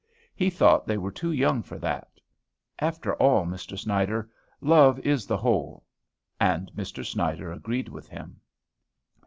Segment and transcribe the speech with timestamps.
[0.33, 2.19] He thought they were too young for that.
[2.79, 3.77] After all, Mr.
[3.77, 5.83] Snyder, 'Love is the whole.'"
[6.39, 7.05] And Mr.
[7.05, 8.41] Snyder agreed with him.